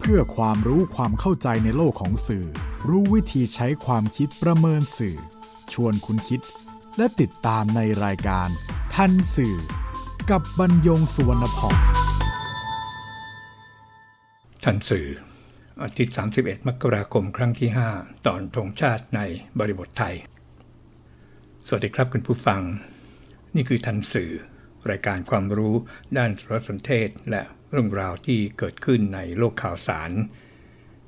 [0.00, 2.46] เพื่อความรู้ความเข้าใจในโลกของสื่อ
[2.88, 5.16] รู้วิธีใช้ความคิดประเมินสื่อ
[5.72, 6.40] ชวนคุณคิด
[6.96, 8.48] และติดตามในรายการ
[8.94, 9.56] ทันสื่อ
[10.30, 11.76] กับบรรยงสุวรรณพอง
[14.64, 15.06] ทันสื่อ
[15.82, 19.20] อาทิตย์ 31 มกราคม ครั้งที่ 5 ตอนธงชาติใน
[19.58, 20.14] บริบทไทย
[21.66, 22.60] สวัสดีครับคุณผู้ฟัง
[23.54, 24.30] นี่คือทันสื่อ
[24.90, 25.74] รายการความรู้
[26.16, 30.10] ด้านสารสนเทศและ เรื่องราวที่เกิดขึ้นในโลกข่าวสาร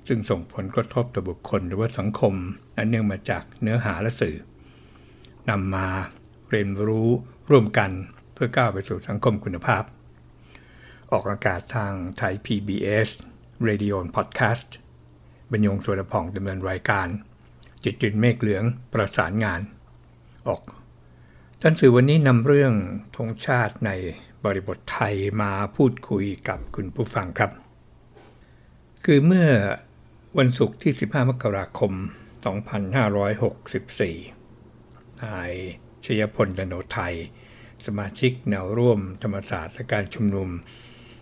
[0.09, 2.35] ซึ่งส่งผลกระทบต่อบุคคลหรือว่าสังคม
[2.77, 4.37] อันเนื่องมาจากเนื้อหาและสื่อ
[5.51, 5.89] นำมา
[6.51, 7.09] เรียนรู้
[7.51, 7.91] ร่วมกัน
[8.35, 9.83] เพื่อก้าวไปสู่สังคมคุณภาพ
[11.13, 13.09] ออกอากาศทางไทย PBS
[13.69, 14.69] Radio Podcast
[15.51, 17.09] บรรยงสวนพองดำเนินรายการ
[17.85, 19.61] จิตจุนเมฆเหลืองประสานงาน
[20.49, 20.63] ออก
[21.61, 22.73] ท่านสื่อวันนี้นำเรื่อง
[23.17, 23.91] ธงชาติใน
[24.45, 27.51] บริบทไทยมาพูดคุยกับคุณผู้ฟังครับ
[29.05, 29.49] คือเมื่อ
[30.39, 31.93] วันศุกร์ที่ 15 มกราคม
[34.39, 35.53] 2564 นาย
[36.05, 37.15] ชยพลดโนไทย
[37.87, 40.49] สมาชิกแนวร่วมธรรมศาสตร์และการชุมนุม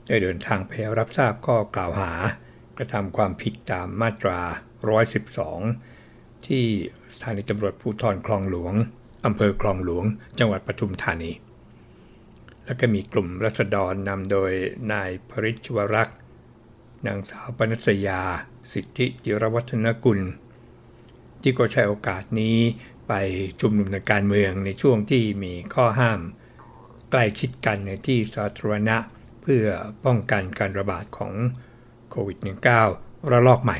[0.08, 2.12] ได้เดินทางไปรับทราบข้อกล่าวหา
[2.76, 4.40] กระทำความผิดตามมาตรา
[5.62, 6.64] 112 ที่
[7.14, 8.74] สถานีตำรวจภูธรคลองหลวง
[9.26, 10.04] อำเภอคลองหลวง
[10.38, 11.30] จังหวัดปทุมธานี
[12.70, 14.52] แล้วก็มีกลุ่มรัษฎรนำโดย
[14.92, 16.18] นายพริชวรักษ์
[17.06, 18.20] นางสาวปนัสยา
[18.72, 20.20] สิทธิจิรวัฒนกุล
[21.42, 22.56] ที่ก็ใช้โอกาสนี้
[23.08, 23.12] ไป
[23.60, 26.20] ชุมนุมในการเมืองในช่วงที่มีข้อห้าม
[27.10, 28.96] ใกล้ชิดกันในที่สาธารณะ
[29.42, 29.64] เพื่อ
[30.04, 31.32] ป้องกันการระบาดของ
[32.10, 32.38] โควิด
[32.84, 33.78] -19 ระลอกใหม่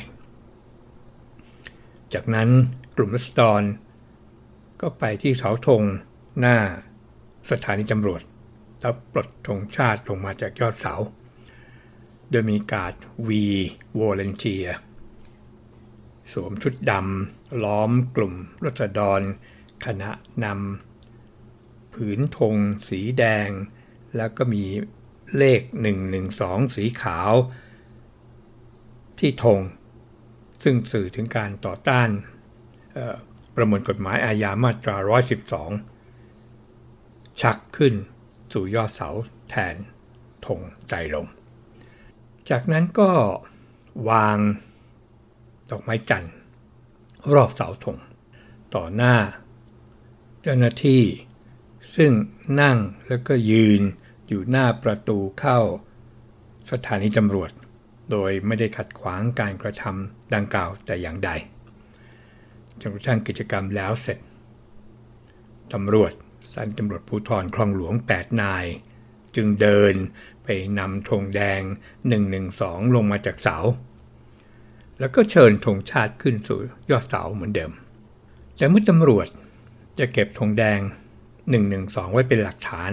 [2.15, 2.49] จากนั้น
[2.97, 3.63] กลุ่มรัษฎร
[4.81, 5.83] ก็ไปที่เสาธง
[6.41, 6.57] หน้า
[7.51, 8.23] สถานีตำรวจ
[8.81, 10.95] แล้วปลดธงชาติลงมาจากยอดเสา
[12.31, 12.93] โดยมีการ
[13.29, 13.47] วี
[13.99, 14.67] วอลเลนเทีย
[16.33, 19.21] สวมชุดดำล้อมกลุ่มรัษฎร
[19.85, 20.11] คณะ
[20.45, 22.57] นำผืนธง
[22.89, 23.49] สีแดง
[24.17, 24.65] แล้วก็มี
[25.37, 25.61] เลข
[26.19, 27.33] 112 สีขาว
[29.19, 29.61] ที่ธง
[30.63, 32.09] ซึ่งสื่อถึงการต่อต้าน
[33.55, 34.97] ประมวลกฎหมายอาญามาตรา
[36.19, 37.95] 112 ชักขึ้น
[38.53, 39.09] สู่ยอดเสา
[39.51, 39.75] แทน
[40.47, 41.27] ธงใจลง
[42.51, 43.11] จากนั้นก็
[44.11, 44.39] วาง
[45.71, 46.35] ดอกไม้จันทร์
[47.35, 47.97] รอบเสาธง
[48.75, 49.17] ต่อหน้า
[50.43, 51.03] เจ้าหน้าที่
[51.97, 52.13] ซึ่ง
[52.61, 52.79] นั่ง
[53.09, 53.83] แล้วก็ยืน
[54.29, 55.59] อยู่หน้าประตูเข้า
[56.71, 57.51] สถานีตำรวจ
[58.11, 61.31] โดยไม่ได้ขัดขวางการกระทำดังกล่าวแต่อย่างใด
[62.81, 64.19] จนกระทั่งกิจกรรมแล้วเสร็จ
[65.73, 66.13] ตำรวจ
[66.47, 68.67] สถานีตำรวจภูธรคลองหลวง 8 นาย
[69.37, 69.95] จึงเดิน
[70.45, 71.63] ไปนำธงแดง
[72.29, 73.57] 112 ลงมาจากเสา
[74.99, 77.73] แล้วก็เชิญธงชาติขึ้นสู่ยอดเสาเหมือนเดิม
[78.57, 79.27] แต่เมื่อตำรวจ
[79.99, 80.81] จะเก็บธงแดง
[81.47, 82.93] 112 ไว้เป็นหลักฐาน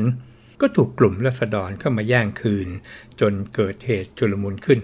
[0.61, 2.67] ก็ถูกกลุ่มรัษฎรเข้ามาแย่งคืน
[3.19, 4.79] จนเกิดเหตุจุลมุนขึ้น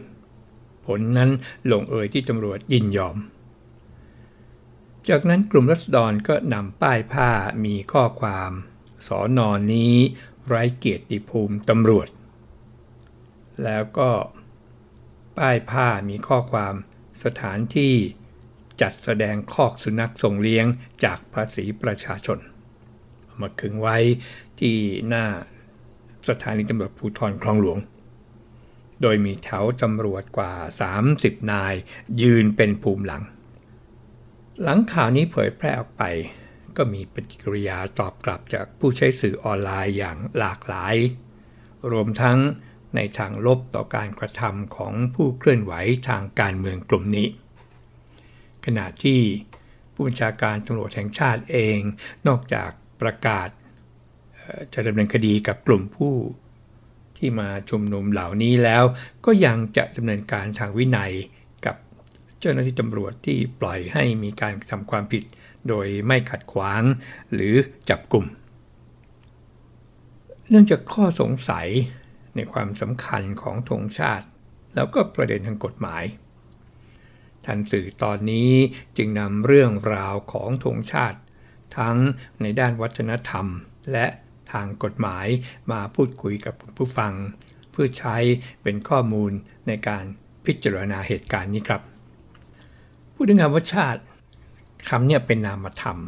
[0.85, 1.29] ผลนั้น
[1.71, 3.17] ลงเอยที่ตำรวจยินยอม
[5.09, 7.29] จากนั้นกลุ่มรัษฎรก็นำป้ายผ้า
[7.65, 8.51] มีข้อความ
[9.07, 9.95] สอนอนนี้
[10.47, 12.07] ไร้เกียรติภูมิตำรวจ
[13.63, 14.11] แล้วก็
[15.37, 16.73] ป้ายผ้ามีข้อความ
[17.23, 17.93] สถานที่
[18.81, 20.65] จัดแสดงคอกสุนัขส่งเลี้ยง
[21.03, 22.39] จากภาษีประชาชน
[23.39, 23.97] มาขึงไว้
[24.59, 24.75] ที่
[25.07, 25.25] หน้า
[26.29, 27.77] สถานีตำรวจภูธรคลองหลวง
[29.01, 30.53] โดยมีแถวตำรวจกว่า
[31.01, 31.73] 30 นาย
[32.21, 33.23] ยืนเป็นภูมิหลัง
[34.61, 36.03] หลังข่าวนี้เผยแพร่ออกไป
[36.77, 40.95] ก็มีปฏิกิริยาตอบกลับจากผู้ใช้สื่อออนไลน์อย่างหลากหลาย
[41.91, 42.37] รวมทั้ง
[42.95, 45.73] ในทางลบต่อการกระทำของผู้เคลื่อนไหว
[46.09, 47.27] ทางการเมืองกลุ่มนี้
[48.65, 49.19] ขณะที่
[49.93, 51.79] ผู้บัญชาการตำรวจแห่งชาติเอง
[52.27, 52.69] นอกจาก
[53.01, 53.49] ประกาศ
[54.73, 56.15] จะดำเนินคดีกับกลุ่มผู้
[57.17, 58.83] ที่มาชุมนุมเหล่านี้แล้ว
[59.25, 61.13] ก็ยังจะดำเนินการทางวินัย
[62.45, 65.23] เจ้าหน้าที่ตำรวจที่ปล่อยให้มีการทำความผิด
[65.69, 66.83] โดยไม่ขัดขวาง
[67.33, 67.55] หรือ
[67.89, 68.25] จับกลุ่ม
[70.49, 71.67] เนื่องจากข้อสงสัย
[72.35, 74.27] ในความสำคัญของธงชาติ
[74.75, 76.03] แล้วก็ประเด็นทางกฎหมาย
[77.45, 78.51] ทันสื่อตอนนี้
[78.97, 81.19] จึงนำเรื่องราวของธงชาติ
[81.77, 81.97] ทั้ง
[82.41, 83.45] ในด้านวัฒนธรรม
[83.91, 84.07] และ
[84.51, 85.27] ทางกฎหมาย
[85.71, 87.13] มาพูดคุยกับผู้ฟัง
[87.71, 88.17] เพื่อใช้
[88.63, 89.31] เป็นข้อมูล
[89.67, 90.03] ในการ
[90.45, 91.92] พิจารณาเหตุการณ์นี้ครับ
[93.23, 94.01] ดถึงคำว่าชาติ
[94.89, 95.99] คำนี้เป็นนามธรรม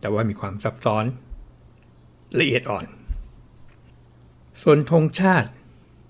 [0.00, 1.04] แต่ว่ามีความซับซ้อน
[2.40, 2.86] ละเอียดอ่อน
[4.62, 5.50] ส่วนธงชาติ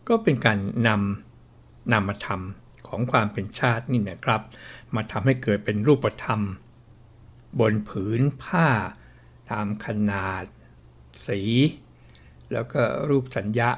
[0.09, 0.59] ก็เป็นการ
[0.89, 2.43] นำนามธรรม
[2.89, 4.43] ของความเป็นชาตินี่นะครับ
[4.95, 6.41] มาทำให้เกิดเป็นรูปธรรม
[7.61, 8.69] บนผืนผ้า
[9.51, 10.45] ตามขนาด
[11.27, 11.41] สี
[12.53, 12.81] แล้วก็
[13.11, 13.71] รูปสัญญา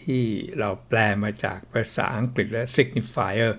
[0.00, 0.22] ที่
[0.58, 3.50] เราแปลมาจากภาษาอังกฤษและ signifier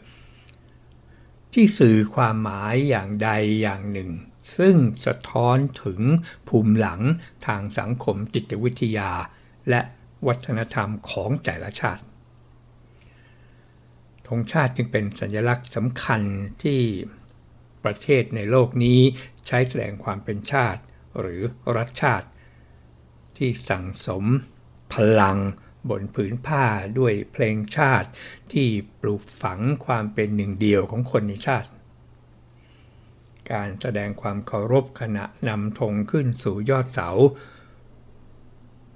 [1.53, 3.29] ที่สื่อความหมายอย่างใด
[3.61, 4.09] อย่างหนึ่ง
[4.57, 4.75] ซึ่ง
[5.05, 6.01] สะท้อนถึง
[6.47, 7.01] ภูมิหลัง
[7.47, 9.11] ทางสังคมจิตวิทยา
[9.69, 9.81] และ
[10.27, 12.03] วัฒนธรรมของแต่ละชาติ
[14.27, 16.21] ธงชาติจึงเป็นสัญลักษณ์สำคัญ
[16.63, 16.79] ที่
[17.83, 18.99] ประเทศในโลกนี้
[19.47, 20.81] ใช้แสดงความเป็นชาติ
[21.19, 21.41] หรือ
[21.77, 22.27] รัฐชาติ
[23.37, 24.25] ที่สั่งสม
[24.93, 25.37] พลัง
[25.89, 26.65] บนผืนผ้า
[26.99, 28.09] ด้วยเพลงชาติ
[28.51, 28.67] ที่
[29.01, 31.69] ปลูกฝังความเป็นหนึ่งเดียวของคนในชาติ
[33.51, 37.09] การแสดงความเคารพขณะนำธงขึ้นสู่ยอดเสา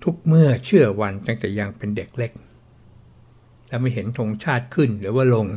[0.03, 2.31] ทุกเมื่อเชื่อวันตั้งแต่ยังเป็นเด็กเล็ก
[3.67, 5.47] และไม่เห็นธงชาติขึ้นหรือว่าลง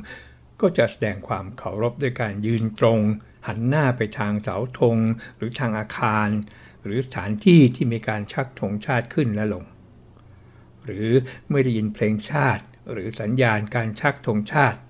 [0.61, 3.01] ก็จะแสดงความเคารพด้วยการยืนตรง
[3.47, 4.97] หันหน้าไปทางเสาธง
[5.37, 6.29] หรือทางอาคาร
[6.85, 9.65] หรือสถานที่ที่มีการชักธงชาติขึ้นและลง
[10.89, 11.11] หรือ
[11.49, 14.81] เมื่อได้ยินเพลงชาติ หรือสัญญาณการชักธงชาติ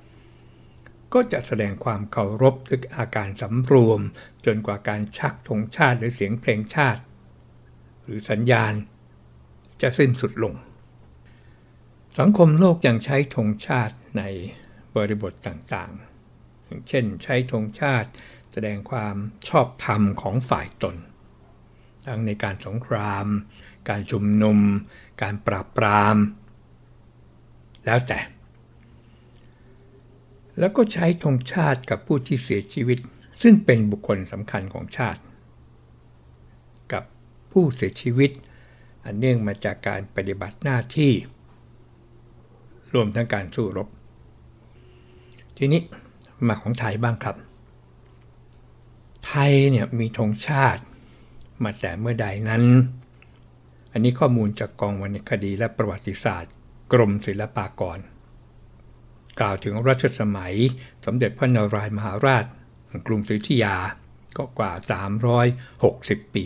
[1.14, 4.00] ก็จะแสดงความเคารพด้วยอาการสำรวม
[4.46, 7.02] จนกว่าการชักธงชาติหรือเสียงเพลงชาติ
[8.04, 8.72] หรือสัญญาณ
[9.82, 10.54] จะสิ้นสุดลง
[12.18, 14.22] สังคมโลกยังใช้ธงชาติใน
[14.96, 18.10] บริบทต่างๆ อย่างเช่นใช้ธงชาติ
[18.52, 19.16] แสดงความ
[19.48, 20.96] ชอบธรรมของฝ่ายตน
[22.06, 23.26] ทั้งในการสงคราม
[23.88, 24.58] การชุมนุม
[25.23, 26.17] การปราบปราม
[27.87, 28.20] แล้วแต่
[30.59, 32.99] แล้วก็ใช้ธงชาติกับผู้ที่เสียชีวิต
[33.43, 35.20] ซึ่งเป็นบุคคลสำคัญของชาติ
[36.93, 37.05] กับ
[37.53, 38.31] ผู้เสียชีวิต
[39.05, 41.12] อันเนื่องมาจากการปฏิบัติหน้าที่
[42.94, 43.88] รวมทั้งการสู้รบ
[45.56, 45.82] ทีนี้
[46.47, 47.37] มาของไทยบ้างครับ
[49.26, 50.82] ไทยเนี่ยมีธงชาติ
[51.62, 52.62] มาแต่เมื่อใดนั้น
[53.93, 56.52] อันนี้ข้อมูลจากกองวรรณคดีและประวัติศาสตร์
[56.93, 57.99] กรมศิลปากร
[59.40, 60.55] กล่าวถึงรัชสมัย
[61.05, 62.44] สมเด็จพระนารายมหาราช
[63.06, 63.76] กรุงศรีอยุธยา
[64.37, 64.73] ก็กว่า
[65.52, 66.44] 360 ปี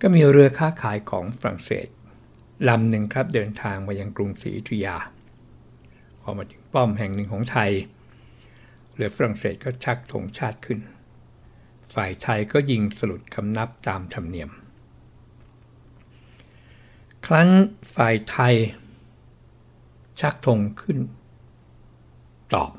[0.00, 1.86] ก็มีเรือค้าขายของฝรั่งเศส
[2.68, 4.96] ลำหนึ่งครับเดินทางมายังกรุงศรีอยุธยา
[6.22, 7.70] พอมาถึงป้อมแห่งหนึ่งของไทย
[8.94, 10.78] เรือฝรั่งเศสก็ชักธงชาติขึ้น
[11.94, 14.50] ฝ่ายไทยก็ยิงสลุดคำนับตามธรรมเนียม
[17.26, 17.48] ครั้น
[17.94, 18.54] ฝ่ายไทย
[20.20, 20.98] ชักธงขึ้น
[22.54, 22.70] ตอบ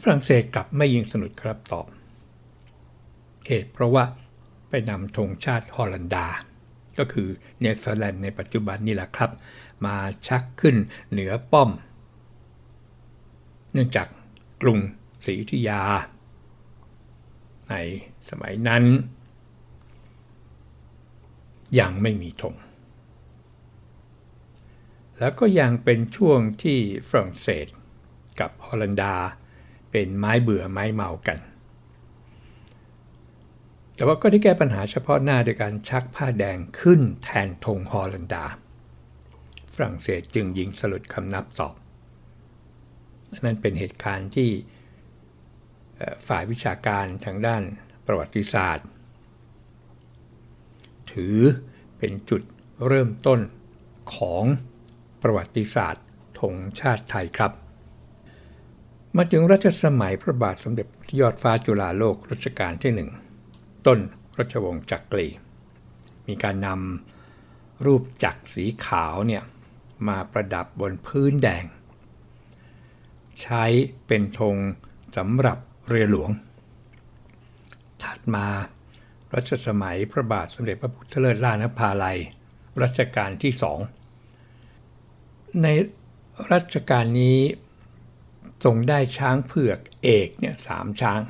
[0.00, 1.86] ฝรั่งเศสกลับไม่ยิงสนุดครับตอบ
[3.46, 4.04] เหตุเพราะว่า
[4.68, 6.26] ไปนำธงชาติฮอลันดา
[6.98, 7.28] ก็คือ
[7.60, 9.30] เนเธอร์แลนด์ในปัจจุบันนี่แหละครับ
[9.84, 9.96] มา
[10.28, 10.76] ชักขึ้น
[11.10, 11.70] เหนือป้อม
[13.72, 14.06] เนื่องจาก
[14.62, 14.78] กรุง
[15.24, 15.80] ศรีอยุธยา
[17.70, 17.74] ใน
[18.28, 18.84] สมัยนั้น
[21.80, 22.54] ยังไม่มีธง
[25.20, 26.78] แล้วก็ยังเป็นช่วงที่
[27.08, 27.66] ฝรั่งเศส
[28.40, 29.14] กับฮอลันดา
[29.90, 31.38] เป็นไม้เบื่อไม้เมากัน
[33.94, 38.44] แต่ว่าก็ได้แก้ปัญหาเฉพาะหน้าโดยการชักผ้าแดงขึ้นแทนธงฮอลันดา
[39.74, 41.74] ฝรั่งเศสจึงยิงสลุดคำนับตอบ
[43.44, 44.50] นั่นเป็นเหตุการณ์ที่
[46.28, 47.62] ฝ่ายวิชาการทางด้าน
[48.06, 48.86] ประวัติศาสตร์
[51.12, 51.38] ถือ
[51.98, 52.42] เป็นจุด
[52.86, 53.40] เริ่มต้น
[54.14, 54.44] ของ
[55.22, 56.04] ประวัติศาสตร์
[56.40, 57.52] ธงชาติไทยครับ
[59.16, 60.86] มาถึงรัชสมัยพระบาทสมเด็จ
[61.20, 63.10] ยอดฟ้าจุฬาโลกรัชกาลที่หนึ่ง
[63.86, 63.98] ต้น
[64.38, 65.26] รัชวงศ์จักรี
[66.26, 69.42] มีการนำรูปจักรสีขาวเนี่ย
[70.08, 71.64] มาประดับบนพื้นแดง
[73.42, 73.64] ใช้
[74.06, 74.56] เป็นธง
[75.16, 75.58] สำหรับ
[75.88, 76.30] เรือหลวง
[78.02, 78.46] ถัดมา
[79.34, 82.18] รัชสมัยพระบาทสมเด็จพระพุทธเลิศล่านภาลัย
[82.82, 83.78] รัชกาลที่สอง
[85.62, 85.66] ใน
[86.52, 87.40] รัชกาลนี้
[88.64, 91.20] ทรงได้ช้างเผือกเอกเนี่ยสามช้าง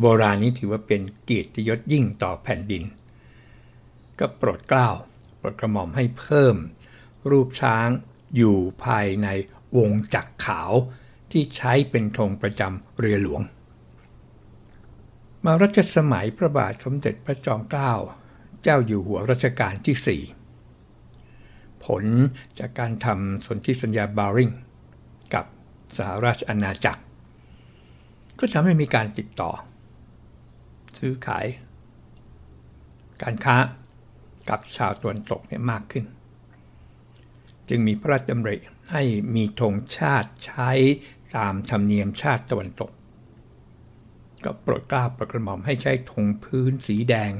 [0.00, 2.84] โบราณนี้ถือว่าเป็นเกียรติยศยิ่งต่อแผ่นดิน
[4.18, 4.88] ก็โปรดเกล้า
[5.38, 6.56] โปรดกระหม่อมให้เพิ่ม
[7.30, 7.88] รูปช้าง
[8.36, 9.28] อยู่ภายใน
[9.76, 10.72] วงจักรขาว
[11.32, 13.42] ที่ใช้เป็นธงประจำเรือหลวง
[15.44, 17.92] มารัชสมัยพระบาทสมเด็จพระจอมเกล้า
[18.62, 20.22] เจ้าอยู่หัวรัชกาลที่สี่
[21.86, 22.04] ผล
[22.58, 24.50] จากการทำสนธิสัญญาบาริง
[25.34, 25.44] กับ
[25.96, 27.02] สหราชอาณาจักร
[28.38, 29.50] ก็ทำให้มีการติดต่อ
[30.98, 31.46] ซื้อขาย
[33.22, 33.56] การค้า
[34.48, 36.04] กับชาวตะวันตกเนี่ยมากขึ้น
[37.68, 38.56] จึงมีพระราชดำริ
[38.92, 39.02] ให้
[39.34, 40.70] มีธงชาติใช้
[41.36, 42.90] ตามธรรมเนียมชาติตะวันตก
[44.44, 47.32] ก็โปรดกล้าโปรดกระหม่อมให้ใช้ธงพื้นสีแดง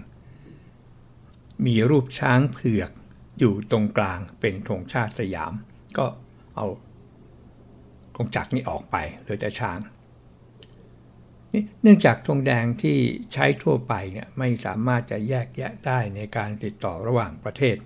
[1.67, 2.91] มีรูปช้างเผือก
[3.39, 5.53] อยู่ตรงกลางเป็นธงชาติสยาม
[5.99, 6.07] ก็
[6.57, 6.67] เอา
[8.17, 9.79] ธงจักรนี้ออกไปเหลือแต่ช้าง
[11.83, 12.97] เนื่องจากธงแดงที่
[13.33, 17.77] ใช้ทั่วไปเนี่ยไม่สามารถจะแยกแยะได้ในการติดต่อระหว่างประเทศ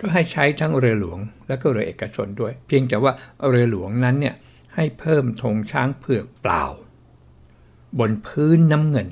[0.00, 3.12] ก็ให้ใช้ทั้งเรือหลวงและก็เรือเอกชนด้วย เพียงแต่ว่า
[3.48, 4.36] เรือหลวงนั้นเนี่ย
[4.74, 6.64] ให้เพิ่มธงช้างเผือกเปล่า
[7.98, 9.08] บนพื้นน้ำเงิน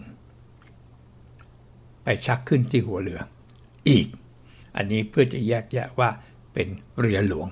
[2.05, 3.21] ไปชักขึ้นที่หัวเรือ
[3.88, 4.07] อีก
[4.76, 6.11] อันนี้เพื่อจะแยกแยะว่า
[6.52, 7.49] เป็นเรือหลวง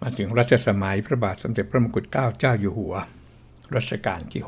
[0.00, 2.94] มาถึงรัชสมัยพระบาทสมเด็จพระมงกุฎเกล้าเจ้าอยู่หัว
[3.76, 4.42] รัชกาลที่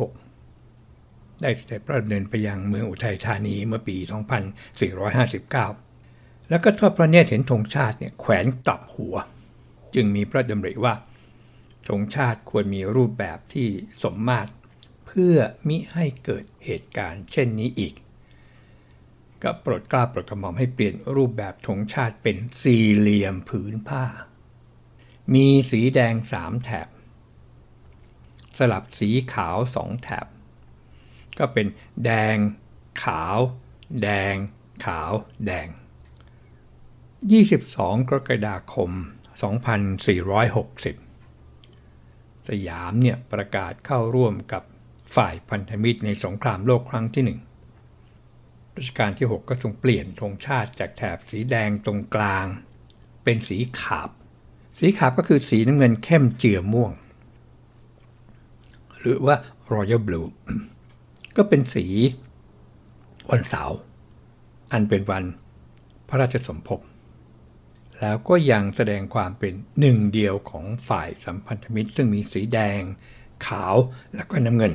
[0.71, 3.97] 6 ได้เสด็จพระดำเนินไปยังเมืองอุทัยธานีเมื่อปี
[5.63, 9.17] 2459 แล้วก็ทอดพระเนตรเห็นธงชาติเนี่ยแขวนกลับหัว
[9.95, 10.95] จึงมีพระดำริว่า
[11.89, 13.69] ธงชาติควรมีรูปแบบที่
[14.03, 14.51] สมมาตร
[15.07, 15.37] เพื่อ
[15.69, 17.95] มิให้เกิดเหตุการณ์เช่นนี้อีก
[19.43, 24.05] ก็โปรดกล้าโปรดกระหม่อมให้เปลี่ยนรูปแบบธงชาติเป็นสี่เหลี่ยมผืนผ้า
[25.35, 26.89] มีสีแดงสามแถบ
[28.59, 30.27] สลับสีขาวสองแถบ
[31.39, 31.67] ก็เป็น
[32.05, 32.37] แดง
[33.05, 33.39] ขาว
[34.03, 34.35] แดง
[34.87, 35.13] ขาว
[35.47, 35.67] แดง
[37.29, 38.91] 22 กรกฎาคม
[40.11, 44.63] 2460 สยามเนี่ยประกาศเข้าร่วมกับ
[45.17, 47.41] ฝ่ายพันธมิตรในสงครามโลกครั้งที่หนึ่ง
[48.77, 52.47] รัชกาลที่ 6 ก็ทรงเปลี่ยนธงชาติจากแถบสีแดงตรงกลาง
[53.25, 54.11] เป็นสีขาบ
[54.79, 56.93] สีขาวก็คือสีน้ำเงินเข้มเจือม่วง
[58.99, 59.37] หรือว่า
[59.73, 60.29] Royal Blue
[61.37, 61.87] ก็เป็นสี
[63.31, 63.77] วันเสาร์
[64.73, 65.25] อันเป็นวัน
[66.09, 66.81] พระราชสมภพ
[68.01, 72.81] แล้วก็ยังแสดงความเป็นหนึ่งเดียวของฝ่ายสัมพันธมิตร ซึ่งมีสีแดง
[73.47, 73.75] ขาว
[74.15, 74.73] และก็น้ำเงิน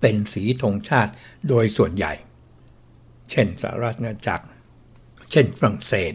[0.00, 1.12] เป็นสีธงชาติ
[1.48, 2.12] โดยส่วนใหญ่
[3.30, 4.46] เช่นสหรัฐอาณาจักร
[5.30, 6.14] เช่นฝรั่งเศส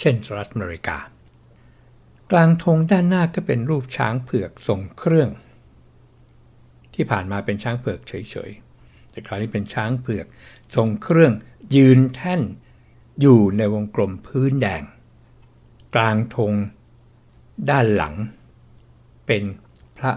[0.00, 0.98] เช่นสหรัฐอเมริกา
[2.30, 5.30] กลางธงด้านหน้าก็เป็นรูปช้างเผือกทรงเครื่อง
[6.94, 10.26] ที่ผ่านมาเป็นช้างเผือกเฉยๆ แต่คราวนี้เป็นช้างเผือก
[10.74, 11.32] ทรงเครื่อง
[11.76, 12.42] ยืนแท่น
[13.20, 14.82] อยู่ในวงกลมพื้นแดง
[15.94, 16.52] กลางธง
[17.70, 18.14] ด้านหลัง
[19.26, 19.42] เป็น
[19.98, 20.12] พระ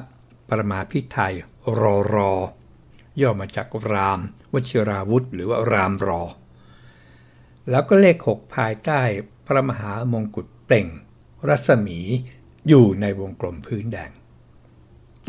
[0.50, 1.34] ประมาพิไทย
[1.79, 2.34] รอรอ
[3.20, 4.20] ย่อมาจากราม
[4.53, 6.22] วชิราวุธ หรือว่ารามรอ
[7.70, 9.01] แล้วก็เลขหกภายใต้
[9.46, 10.88] พระมหามงกุฎเปล่ง
[11.48, 12.00] รัศมี
[12.68, 14.12] อยู่ในวงกลมพื้นแดง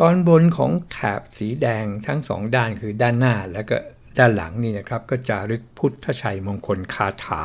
[0.01, 3.77] ตอนบนของแถบสีแดงทั้งสองด้านคือด้านหน้าและก็
[4.19, 7.45] ด้านหลังนี่นะครับ ก็จะรึกพุทธชัยมงคลคาถา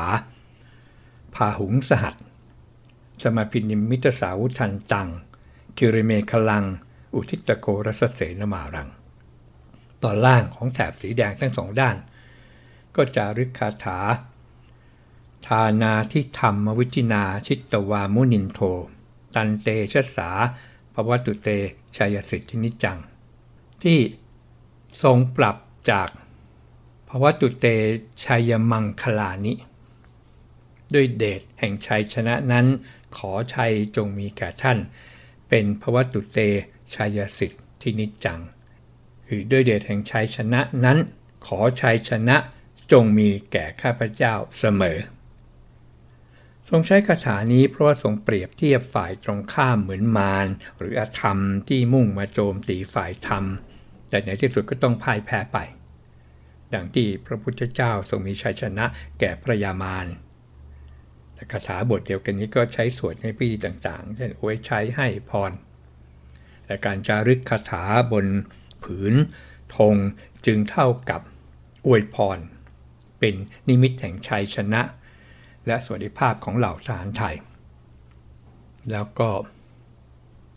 [1.36, 2.16] พาหุงสหัส
[3.24, 5.10] สมาพินิมิตสาวุทันตัง
[5.78, 6.66] คิริเมคลัง
[7.16, 8.90] อุทิตโกรสเสนมารัง
[10.04, 11.96] ตอนล่างของแถบสีแดงทั้งสองด้าน
[12.96, 14.00] ก็จะรึกคาถา
[15.48, 18.60] ทานาทิธรรมวิจินาชิตตวามุนินโท
[19.36, 20.30] ตันเตชะสา
[20.94, 21.50] ภวตุเต
[21.96, 22.98] ชัยสิทธินิจัง
[23.84, 24.00] ที่
[25.04, 25.58] ทรงปรับ
[25.92, 26.10] จาก
[27.10, 27.66] ภวตุเต
[28.24, 29.54] ชัยมังคลานิ
[30.94, 32.66] ด้วยเดชแห่งชัยชนะนั้น
[33.18, 34.78] ขอชัยจงมีแก่ท่าน
[35.50, 36.40] เป็นภวตุเต
[36.94, 37.52] ชัยสิท
[37.82, 38.40] ธินิจัง
[39.28, 40.98] คือด้วยเดชแห่งชัยชนะนั้น
[41.46, 42.38] ขอชัยชนะ
[42.92, 45.00] จงมีแก่ข้าพเจ้าเสมอ
[46.70, 50.48] ทรงใช้คาถานี้เพราะว่าทรงเปรียบเทียบฝ่ายตรงข้ามเหมือนมาร
[50.80, 53.44] หรืออธรรมที่มุ่งมาโจมตีฝ่ายธรรม
[54.10, 55.58] แต่ในที่สุดก็ต้องพ่ายแพ้ไป
[56.74, 58.86] ดังที่พระพุทธเจ้าทรงมีชัยชนะ
[59.20, 60.08] แก่พระยามาร
[61.34, 65.52] และคาถาบทเดียวกันนี้ก็ใช้สวดในพิธีต่างๆ เช่นอวยชัยให้พร
[66.66, 68.26] และการจารึกคาถาบน
[68.88, 69.14] ผืน
[69.78, 69.96] ธง
[70.46, 71.22] จึงเท่ากับ
[71.88, 72.40] อวยพร
[73.20, 73.36] เป็น
[73.68, 74.82] นิมิตแห่งชัยชนะ
[75.68, 77.36] และสวัสดิภาพของเหล่าทหารไทย
[78.92, 79.30] แล้วก็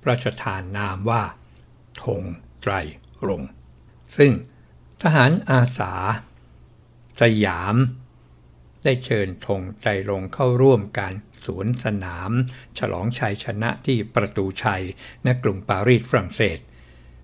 [0.01, 1.23] พระราชทานนามว่า
[2.05, 2.23] ธง
[2.63, 2.73] ไตร
[3.29, 3.43] รง
[4.17, 4.33] ซึ่ง
[5.03, 5.93] ทหารอาสา
[7.21, 7.77] สยาม
[8.85, 12.31] ได้เชิญธงไตรรงเข้าร่วมการสวนสนาม
[12.79, 14.85] ฉลองชัยชนะที่ประตูชัย
[15.25, 16.59] ในกรุงปารีสฝรั่งเศส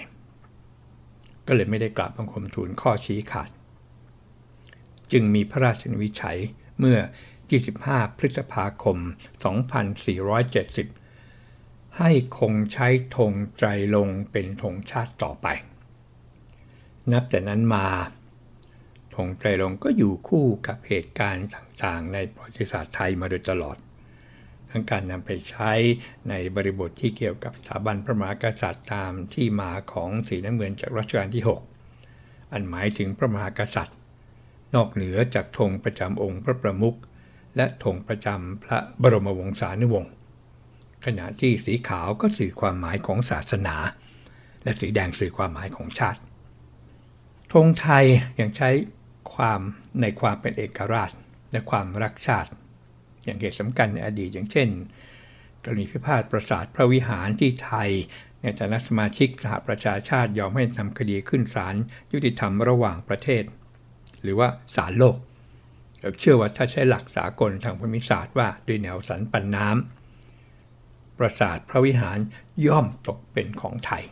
[1.48, 3.50] ก็เลยไม่ได้กลับบังคมทูลข้อชี้ขาด
[5.12, 6.40] จึงมีพระราชวิชัย
[6.78, 6.98] เมื่อ
[7.58, 8.96] 25 พฤษภาคม
[11.12, 13.64] 2470 ให้คงใช้ธงใจ
[13.96, 15.46] ลงเป็นธงชาติต่อไป
[17.12, 17.86] นับแต่นั้นมา
[19.16, 23.76] ธงใจลงก็อยู่คู่กับเหตุการณ์ต่างๆ ในประวัติศาสตร์ไทยมาโดยตลอด
[24.70, 25.72] ทั้งการนำไปใช้
[26.28, 31.44] ในบริบทที่เกี่ยวกับสถาบันพระมหากษัตริย์ตามที่มาของสีน้ำเงินจากรัชกาลที่
[31.96, 33.96] 6 อันหมายถึงพระมหากษัตริย์
[34.74, 36.98] นอกเหนือจากธงประจำองค์พระประมุข
[37.56, 40.12] และธงประจำพระบรมวงศานุวงศ์
[41.04, 43.76] ขณะที่สีขาวก็สื่อความหมายของศาสนา
[44.62, 46.20] และสีแดงสื่อความหมายของชาติ
[47.52, 48.04] ธงไทย
[48.40, 48.70] ยังใช้
[49.34, 49.60] ความ
[50.00, 51.10] ในความเป็นเอกราช
[51.52, 52.50] และความรักชาติ
[53.28, 54.68] อย่างเหตุสำคัญในอดีตอย่างเช่น
[55.64, 57.90] กรณีพิพาทประสาทพระวิหารที่ไทย
[58.42, 61.74] ในฐานะสมาชิกสหประชาชาติยอมให้นำคดีขึ้นศาล
[62.12, 63.42] ยุติธรรมระหว่างประเทศ
[64.22, 65.16] หรือว่าศาลโลก
[66.20, 72.18] เชื่อว่าถ้าใช้หลักสากลทางภูมิศาสตร์ว่าด้วยแนวสันปันน้ำปราสาทพระวิหาร
[72.66, 74.04] ย่อมตกเป็นของไทย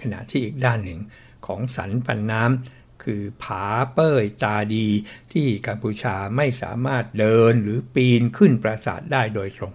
[0.00, 1.00] ขณะที่อีกด้านหนึ่ง
[1.46, 2.77] ของสันปันน้ำ
[3.12, 4.88] คือผาเป้ยตาดี
[5.32, 9.72] ที่กัมพูชาไม่สามารถเดินหรือปีนขึ้นปราสาทได้โดยตรง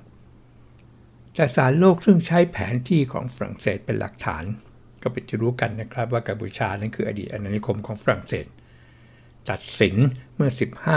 [1.35, 4.43] แต่สารโลกซึ่งใช้แผนที่ของฝรั่งเศสเป็นหลักฐาน
[5.03, 8.46] ก็เป็นที่รู้กันนะครับว่ากัมพูชานั้นคืออดีตอาณานิคมของฝรั่งเศส
[9.50, 9.96] ตัดสิน
[10.35, 10.50] เมื่อ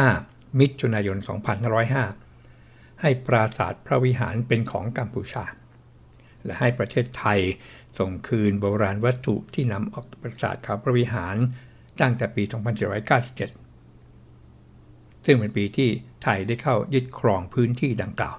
[0.07, 1.17] 15 มิถุนายน
[2.29, 5.45] 2505 ให้ปราสาทพระวิหารเป็นของกัมพูชา
[6.45, 7.41] และให้ประเทศไทย
[7.99, 11.37] ส่งคืนโบราณวัตถุที่นำออกปราสาทเขาพระวิหาร
[12.01, 12.43] ตั้งแต่ปี
[14.05, 15.91] 2497 ซึ่งเป็นปีที่
[16.23, 18.37] ไทยได้เข้ายึดครองพื้นที่ดังกล่าว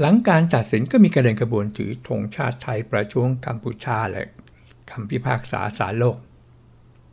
[0.00, 4.22] หลังการตัดสินก็มีการเดินกระบวนถือธงชาติไทยประท้วงกัมพูชาและ
[4.90, 6.16] คำพิพากษาสารโลก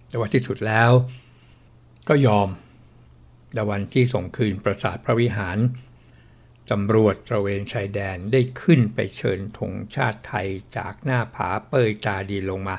[0.10, 0.92] แต่ว่าที่สุดแล้ว
[2.08, 2.50] ก็ยอม
[3.54, 5.58] แต่วันที่ส่งคืนปราสาทพระวิหาร
[6.72, 12.76] ตำรวจตระเวนชายแดนได้ขึ้นไปเชิญธงชาติไทยจากหน้าผาเปยตาดีลงมา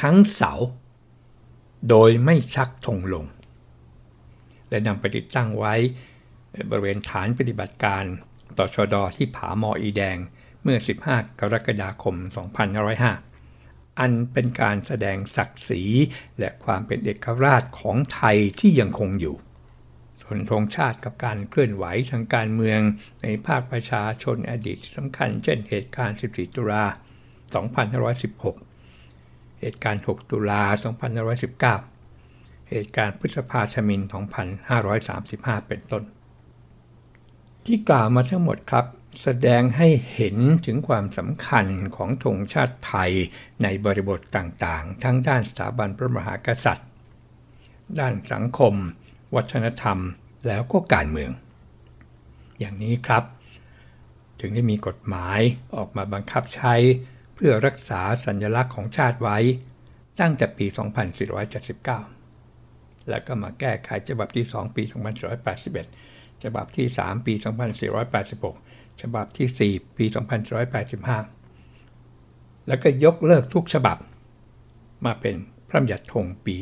[0.00, 0.52] ทั้งเสา
[1.88, 3.24] โดยไม่ชักธงลง
[4.68, 5.74] และนำไปติดตั้งไว้
[6.70, 8.04] บริเวณฐานปฏิบัติการ
[8.58, 10.18] ต่อชอดอที่ผาหมออีแดง
[10.62, 12.16] เมื่อ 15 กรกฎาคม
[12.88, 15.82] 2505 อันเป็นการแสดงศักดิ์ศรี
[16.38, 19.36] และความเป็นเอกราชของไทยที่ยังคงอยู่
[20.20, 22.80] ส่วนธงชาติกับการเคลื่อนไหวทางการเมือง
[23.22, 26.84] ในภาคประชาชนอดีตสำคัญ เช่นเหตุการณ์ 14 ตุลา
[28.28, 28.69] 2516
[29.60, 30.62] เหตุการณ์ 6 ตุลา
[31.88, 34.00] 2519 เหตุการณ์พฤษภาธมิน
[34.84, 36.02] 2535 เป็นต้น
[37.66, 38.86] ที่กล่าวมาทั้งหมดครับ
[39.22, 43.12] แสดงให้เห็นถึงความสำคัญของธงชาติไทย
[43.62, 46.88] ในบริบทต่างๆ ทั้งด้านสถาบันพระมหากษัตริย์
[47.98, 48.74] ด้านสังคม
[49.34, 49.98] วัฒนธรรม
[50.46, 51.30] แล้วก็การเมือง
[52.58, 53.24] อย่างนี้ครับ
[54.40, 55.40] ถึงได้มีกฎหมาย
[55.76, 56.74] ออกมาบังคับใช้
[57.44, 59.38] พื่อรักษาสัญลักษณ์ของชาติไว้
[60.20, 60.66] ตั้งแต่ปี
[62.22, 64.82] 2479 แล้วก็มาแก้ไขฉบับที่ 2 ปี
[65.62, 67.34] 2481 ฉบับที่ 3 ปี
[68.16, 70.04] 2486 ฉบับที่ 4 ปี
[71.76, 73.98] 2585 แล้วก็ยกเลิกทุกฉบับ
[75.04, 75.34] มาเป็น
[75.68, 76.56] พระบัญญัติธงปี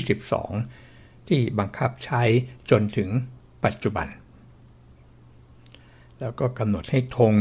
[0.00, 2.22] 2522 ที่บังคับใช้
[2.70, 3.08] จนถึง
[3.64, 4.08] ปัจจุบัน
[6.20, 7.34] แล้วก็กำหนดให้ธง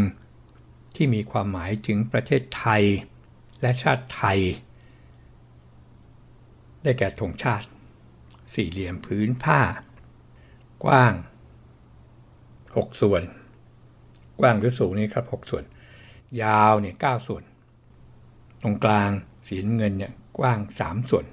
[0.95, 2.84] ที่มีความหมายถึงประเทศไทย
[3.62, 4.39] และชาติไทย
[6.84, 7.67] ได้แก่ธงชาติ
[8.53, 9.62] สี่เหลี่ยมพื้นผ้า
[10.84, 11.13] กว้าง
[12.36, 13.23] 6 ส่วน
[14.39, 15.63] กว้างหรือสูงนี่ครับ 6 ส่วน
[16.43, 17.43] ยาวเนี่ย9ส่วน
[18.63, 19.10] ตรงกลาง
[19.47, 21.25] สีน้ำเงินเนี่ยกว้าง 3 ส่วน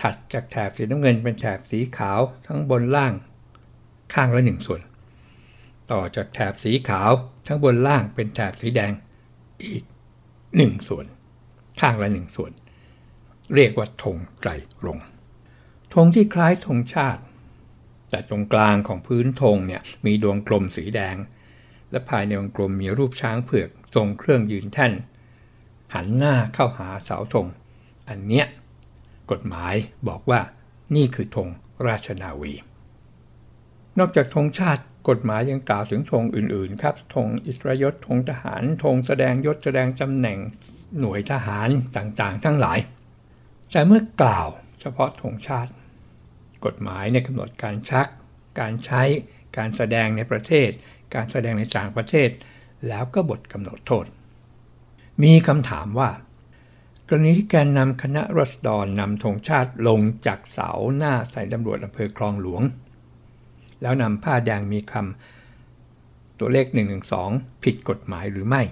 [0.00, 3.14] ถัดจากแถบสีน้ำเงินเป็นแถบสีขาวทั้งบนล่าง
[4.14, 4.80] ข้างละ 1 ส่วน
[5.90, 7.10] ต่อจากแถบสีขาว
[7.48, 8.92] ทั้งบนล่างเป็นแถบสีแดง
[9.64, 9.84] อีก
[10.34, 11.06] 1 ส่วน
[11.80, 12.52] ข้างละ 1 ส่วน
[13.54, 14.50] เรียกว่าธงไตร
[14.86, 14.98] รง
[15.94, 17.22] ธงที่คล้ายธงชาติ
[18.10, 21.16] แต่ตรงกลางของพื้นธงเนี่ยมีดวงกลมสีแดง
[21.90, 24.92] และภายในวงกลมมีรูปช้างเผือกทรงเครื่องยืนแท่น
[25.94, 27.46] หันหน้าเข้าหาเสาธง
[28.08, 28.46] อันเนี้ย
[29.30, 29.74] กฎหมาย
[30.08, 30.40] บอกว่า
[30.96, 31.48] นี่คือธง
[31.86, 32.52] ราชนาวี
[33.98, 40.38] นอกจากธงชาติ กฎหมายยังกล่าวถึงธงอื่นๆครับธงอิสราเอลธงทหารธงแสดงยศแสดงตำแหน่ง
[41.00, 42.78] หน่วยทหารต่างๆ ทั้งหลาย
[43.72, 44.48] แต่เมื่อกล่าว
[44.80, 45.72] เฉพาะธงชาติ
[46.64, 48.06] กฎหมายในกำหนดการชัก
[48.60, 49.02] การใช้
[49.56, 50.70] การแสดงในประเทศ
[51.14, 52.30] การแสดงในต่างประเทศ
[52.88, 54.06] แล้วก็บทกำหนดโทษ
[55.22, 56.10] มีคำถามว่า
[57.08, 62.62] กรณีที่การนำคณะรัษฎรนำธงชาติลงจากเสาหน้าใส่ตำรวจอำเภอคลองหลวง
[63.82, 66.66] แล้วนำผ้าแดงมีคำตัวเลข
[67.14, 68.62] 112 ผิดกฎหมายหรือไม่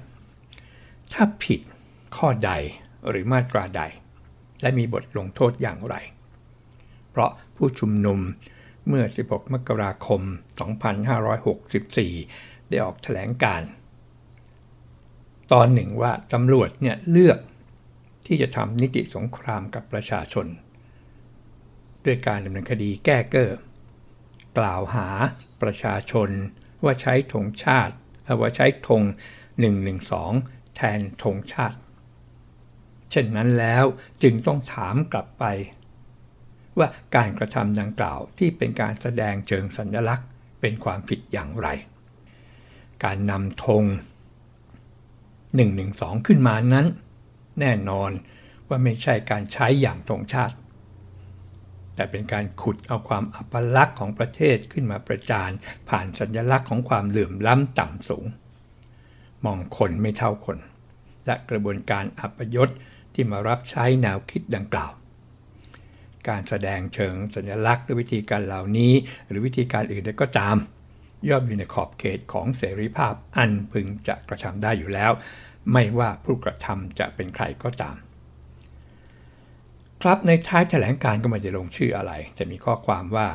[1.13, 1.61] ถ้าผิด
[2.17, 2.53] ข้อใด
[3.09, 3.83] หรือมาตราใด
[4.63, 5.95] และมีบทลงโทษอย่างไร
[7.11, 8.19] เพราะผู้ชุมนุม
[8.89, 10.21] เมื่อ 16 มกราคม
[11.47, 13.63] 2564 ได้ออกแถลงการ
[15.53, 17.39] ตอนหนึ่งว่าตำรวจเนี่ยเลือก
[18.27, 20.47] ที่จะทำนิติสงครามกับประชาชน
[22.05, 23.51] ด้วยการดำเนินคดีแก้เก้อ
[24.59, 25.09] กล่าวหา
[25.63, 26.31] ประชาชน
[26.85, 27.95] ว่าใช้ธงชาติ
[28.41, 29.03] ว่าใช้ธง
[29.89, 31.79] 112 แทนธงชาติ
[33.11, 33.85] เช่นนั้นแล้ว
[34.23, 35.45] จึงต้องถามกลับไป
[36.79, 40.29] ว่าการกระทำดังกล่าวที่เป็นการแสดงเชิงสัญลักษณ์
[40.61, 41.69] เป็นความผิดอย่างไร
[43.05, 43.85] การนำธง
[45.45, 46.87] 112 ขึ้นมานั้น
[47.61, 48.11] แน่นอน
[48.69, 50.57] ว่าไม่ใช่การใช้อย่างธงชาติ
[51.97, 55.51] แต่เป็นการขุดเอาความอัปลักษณ์ของประเทศขึ้นมาประจาน
[55.89, 58.27] ผ่านสัญลักษณ์ของความเหลื่อมล้ำต่ำสูง
[59.45, 60.59] มองคนไม่เท่าคน
[61.27, 62.69] และกระบวนการอัปยศ
[63.15, 64.93] ที่มารับใช้แนวคิดดังกล่าว
[66.29, 68.93] การแสดงเชิงสัญลักษณ์ด้วยวิธีการเหล่านี้
[69.29, 70.57] หรือวิธีการอื่นใดก็ตาม
[71.29, 75.13] ย่อมอยู่ในขอบเขตของเสรีภาพอันพึงจะกระทำได้อยู่แล้ว
[75.73, 77.97] ไม่ว่าผู้กระทำจะเป็นใครก็ตาม
[80.09, 83.29] ครับในท้ายแถลงการก็ไม่ได้ลงชื่ออะไร จะมีข้อความว่า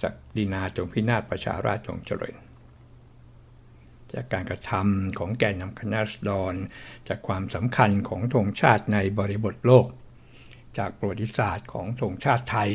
[0.00, 2.36] ศักดินาจงพินาศประชาราชจงเจริญ
[4.12, 6.54] จากการกระทำของแกนนำคณะรัษฎร
[7.08, 9.86] จากความสำคัญของธงชาติในบริบทโลก
[10.78, 12.70] จากประวัติศาสตร์ของธงชาติไทย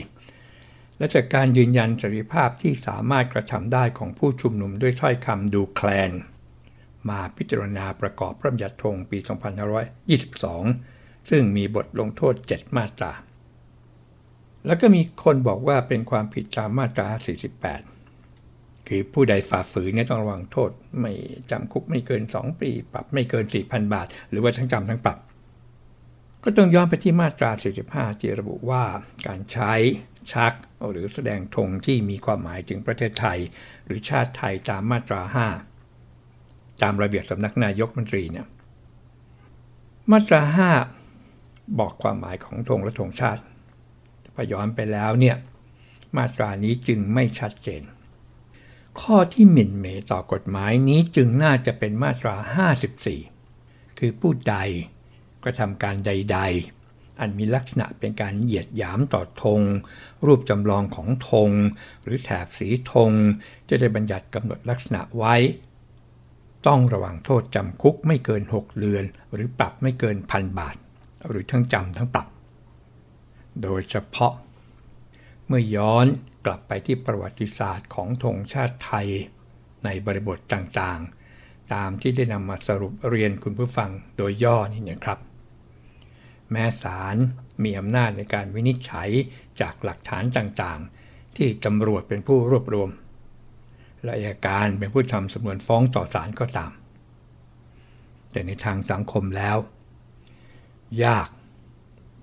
[0.97, 6.11] และจากการยืนยันเสรีภาพที่สามารถกระทำได้ของผู้ชุมนุมด้วยถ้อยคำดูแคลน
[7.09, 13.13] มาพิจารณาประกอบพระบัญญัติธงปี 2522 ซึ่งมีบทลงโทษ 7 มาตรา
[14.67, 17.07] แล้วก็มีคนบอกว่าเป็นความผิดตามมาตรา
[17.97, 21.13] 48 คือผู้ใดฝ่าฝืนเนี่ยต้องระวังโทษ ไม่
[21.51, 25.17] จำคุกไม่เกิน 2 ปี ปรับไม่เกิน 4,000 บาท หรือว่าทั้งจำทั้งปรับ
[26.43, 27.51] ก็ต้องย้อนไปที่มาตรา
[27.85, 28.83] 45 ที่ระบุว่า
[29.27, 29.73] การใช้
[30.33, 30.53] ชัก
[30.91, 33.39] หรือแสดงธงที่มีความหมายถึงประเทศไทย
[33.85, 35.21] หรือชาติไทยตามมาตรา
[36.01, 38.47] 5 ตามระเบียบสำนักนายกมนตรีเนี่ย
[40.11, 40.41] มาตรา
[41.09, 43.41] 5 บอกความหมายของธงและธงชาติ
[44.35, 45.35] พอย้อนไปแล้วเนี่ย
[46.15, 47.83] มาตรานี้จึงไม่ชัดเจน
[49.01, 52.35] ข้อที่หมิ่นเหมต่อกฎหมายนี้จึงน่าจะเป็นมาตรา
[53.17, 54.55] 54 คือผู้ใด
[55.43, 56.39] กระทำการใด
[56.79, 59.61] ๆ อันมีลักษณะเป็นการเหยียดหยามต่อธง
[60.25, 61.51] รูปจำลองของธง
[62.03, 63.11] หรือแถบสีธง
[63.69, 65.35] จะได้บัญญัติกำหนดลักษณะไว้
[66.67, 70.75] ต้องระวังโทษจำคุกไม่เกิน 6 เดือน หรือปรับไม่เกินพันบาท
[71.27, 72.27] หรือทั้งจำทั้งปรับ
[73.63, 74.33] โดยเฉพาะ
[75.47, 76.05] เมื่อย้อน
[76.45, 79.07] กลับไปที่ประวัติศาสตร์ของธงชาติไทย
[79.85, 85.19] ในบริบทต่างๆ ตามที่ได้นำมาสรุปเรียนคุณผู้ฟังโดยย่อนี่นะครับ
[86.51, 87.15] แม้ศาล
[87.63, 89.09] มีอำนาจในการวินิจฉัย
[89.61, 92.89] จากหลักฐานต่างๆ ที่ตำรวจเป็นผู้รวบรวม
[94.03, 96.71] และอัยการเป็นผู้ทำสำนวนฟ้องต่อศาลก็ตาม
[98.31, 99.57] แต่ในทางสังคมแล้ว
[101.03, 101.29] ยาก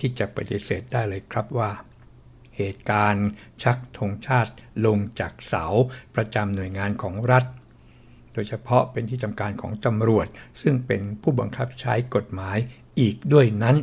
[0.03, 1.71] ที่จะปฏิเสธได้เลยครับว่า
[2.57, 3.29] เหตุการณ์
[3.63, 4.53] ชักธงชาติ
[4.87, 5.65] ลงจากเสา
[6.15, 7.45] ประจำหน่วยงานของรัฐ
[8.33, 10.27] โดยเฉพาะเป็นที่ทำการของตำรวจ
[10.61, 12.59] ซึ่งเป็นผู้บังคับใช้กฎหมาย
[13.01, 13.77] อีกด้วยนั้น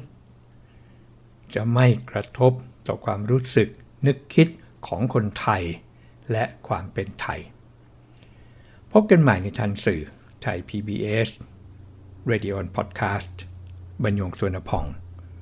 [1.55, 2.51] จะไม่กระทบ
[2.87, 3.69] ต่อความรู้สึก
[4.05, 4.47] นึกคิด
[4.87, 5.63] ของคนไทย
[6.31, 7.39] และความเป็นไทย
[8.91, 10.01] พบกันใหม่ในทันสื่อ
[10.41, 11.29] ไทย PBS
[12.31, 13.35] Radio on Podcast
[14.03, 14.85] บรรยงสวนพอง